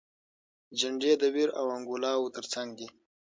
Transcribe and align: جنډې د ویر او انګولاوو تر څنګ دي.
جنډې 0.79 1.13
د 1.21 1.23
ویر 1.33 1.49
او 1.59 1.65
انګولاوو 1.77 2.33
تر 2.35 2.45
څنګ 2.53 2.69
دي. 2.79 2.87